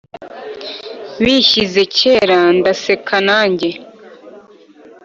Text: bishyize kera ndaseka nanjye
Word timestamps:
bishyize 1.23 1.81
kera 1.97 2.37
ndaseka 2.57 3.15
nanjye 3.27 3.69